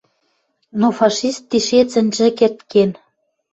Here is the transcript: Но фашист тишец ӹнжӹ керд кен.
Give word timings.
Но 0.79 0.87
фашист 0.97 1.41
тишец 1.49 1.91
ӹнжӹ 2.01 2.27
керд 2.37 2.59
кен. 2.71 2.91